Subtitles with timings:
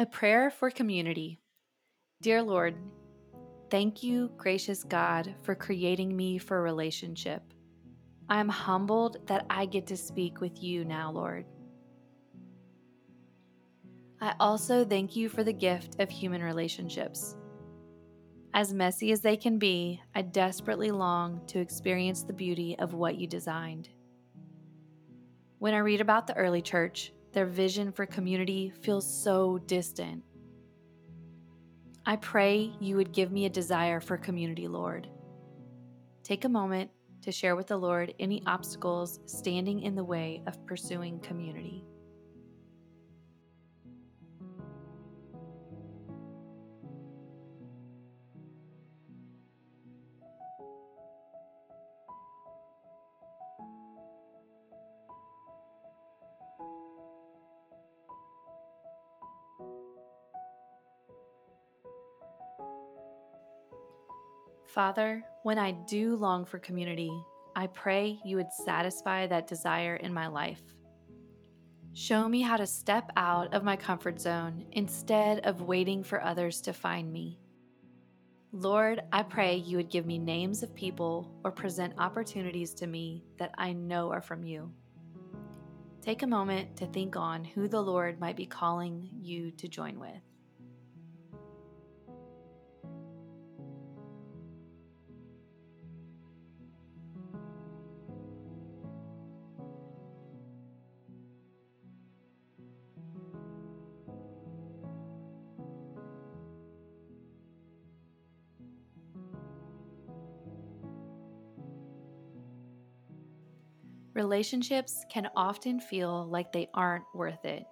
[0.00, 1.40] A prayer for community.
[2.22, 2.76] Dear Lord,
[3.68, 7.42] thank you, gracious God, for creating me for relationship.
[8.28, 11.46] I am humbled that I get to speak with you now, Lord.
[14.20, 17.34] I also thank you for the gift of human relationships.
[18.54, 23.18] As messy as they can be, I desperately long to experience the beauty of what
[23.18, 23.88] you designed.
[25.58, 30.22] When I read about the early church, their vision for community feels so distant.
[32.06, 35.08] I pray you would give me a desire for community, Lord.
[36.24, 36.90] Take a moment
[37.22, 41.84] to share with the Lord any obstacles standing in the way of pursuing community.
[64.78, 67.10] Father, when I do long for community,
[67.56, 70.62] I pray you would satisfy that desire in my life.
[71.94, 76.60] Show me how to step out of my comfort zone instead of waiting for others
[76.60, 77.40] to find me.
[78.52, 83.24] Lord, I pray you would give me names of people or present opportunities to me
[83.40, 84.70] that I know are from you.
[86.02, 89.98] Take a moment to think on who the Lord might be calling you to join
[89.98, 90.22] with.
[114.18, 117.64] Relationships can often feel like they aren't worth it.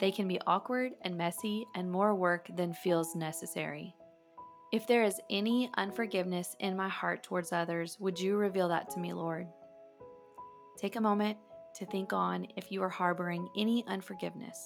[0.00, 3.94] They can be awkward and messy and more work than feels necessary.
[4.70, 9.00] If there is any unforgiveness in my heart towards others, would you reveal that to
[9.00, 9.46] me, Lord?
[10.78, 11.38] Take a moment
[11.76, 14.62] to think on if you are harboring any unforgiveness.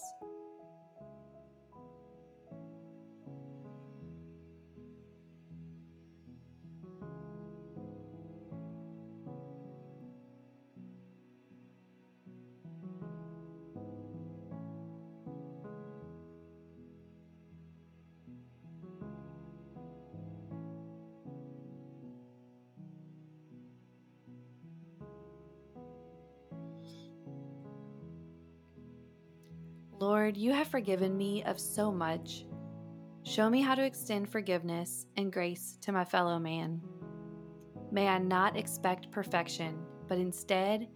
[29.99, 32.45] Lord, you have forgiven me of so much.
[33.23, 36.83] Show me how to extend forgiveness and grace to my fellow man.
[37.91, 40.89] May I not expect perfection, but instead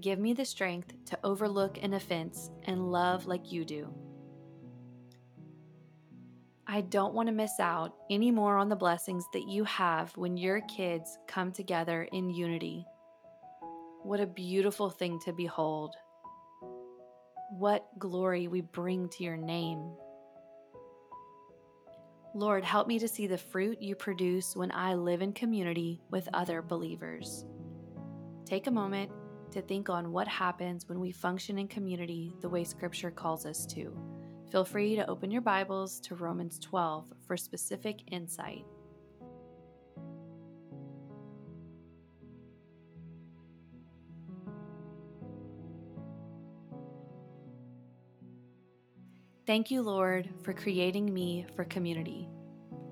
[0.00, 3.92] give me the strength to overlook an offense and love like you do.
[6.66, 10.38] I don't want to miss out any more on the blessings that you have when
[10.38, 12.86] your kids come together in unity.
[14.02, 15.94] What a beautiful thing to behold
[17.50, 19.90] what glory we bring to your name.
[22.34, 26.28] Lord, help me to see the fruit you produce when I live in community with
[26.34, 27.46] other believers.
[28.44, 29.10] Take a moment
[29.52, 33.64] to think on what happens when we function in community the way Scripture calls us
[33.66, 33.96] to.
[34.50, 38.66] Feel free to open your Bibles to Romans 12 for specific insight.
[49.46, 52.28] Thank you, Lord, for creating me for community.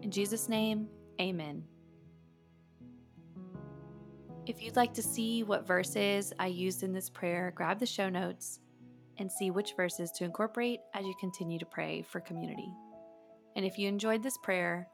[0.03, 0.89] In Jesus' name,
[1.21, 1.65] amen.
[4.47, 8.09] If you'd like to see what verses I used in this prayer, grab the show
[8.09, 8.61] notes
[9.19, 12.73] and see which verses to incorporate as you continue to pray for community.
[13.57, 14.87] And if you enjoyed this prayer,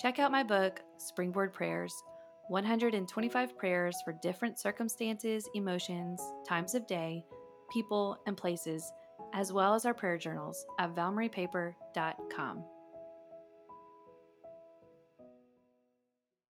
[0.00, 1.92] check out my book, Springboard Prayers
[2.48, 7.24] 125 Prayers for Different Circumstances, Emotions, Times of Day,
[7.72, 8.90] People, and Places
[9.32, 12.64] as well as our prayer journals at valmariepaper.com.